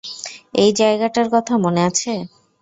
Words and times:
এই 0.55 0.71
জায়গাটার 0.73 1.27
কথা 1.33 1.53
মনে 1.57 1.81
আছে। 1.89 2.11